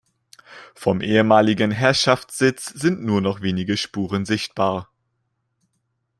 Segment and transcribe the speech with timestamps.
[0.73, 4.89] Vom ehemaligen Herrschaftssitz sind nur noch wenige Spuren sichtbar.